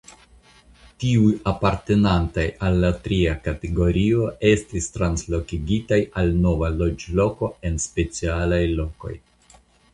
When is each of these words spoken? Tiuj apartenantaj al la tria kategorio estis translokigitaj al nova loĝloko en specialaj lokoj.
Tiuj 1.01 1.33
apartenantaj 1.51 2.45
al 2.69 2.79
la 2.85 2.91
tria 3.09 3.35
kategorio 3.49 4.27
estis 4.53 4.89
translokigitaj 4.97 6.01
al 6.23 6.35
nova 6.49 6.73
loĝloko 6.81 7.55
en 7.71 7.81
specialaj 7.89 8.63
lokoj. 8.83 9.19